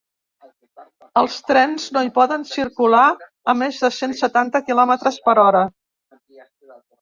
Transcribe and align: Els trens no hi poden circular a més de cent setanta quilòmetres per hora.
Els 1.19 1.35
trens 1.49 1.85
no 1.97 2.01
hi 2.07 2.09
poden 2.15 2.45
circular 2.53 3.03
a 3.53 3.55
més 3.59 3.83
de 3.85 3.91
cent 3.99 4.17
setanta 4.23 4.63
quilòmetres 4.71 5.21
per 5.29 5.37
hora. 5.45 5.63